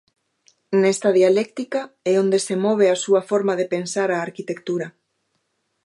Nesta 0.81 1.09
dialéctica 1.19 1.81
é 2.11 2.13
onde 2.23 2.39
se 2.45 2.55
move 2.65 2.85
a 2.89 2.97
súa 3.03 3.21
forma 3.29 3.53
de 3.59 3.69
pensar 3.73 4.09
a 4.11 4.21
arquitectura. 4.27 4.87